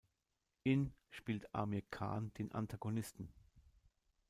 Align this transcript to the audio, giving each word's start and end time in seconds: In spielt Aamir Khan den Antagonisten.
In 0.63 0.93
spielt 1.11 1.53
Aamir 1.53 1.83
Khan 1.91 2.31
den 2.39 2.51
Antagonisten. 2.53 3.31